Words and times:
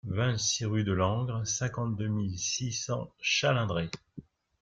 vingt-six 0.07 0.65
rue 0.65 0.83
de 0.83 0.93
Langres, 0.93 1.45
cinquante-deux 1.45 2.07
mille 2.07 2.35
six 2.39 2.71
cents 2.71 3.13
Chalindrey 3.21 3.91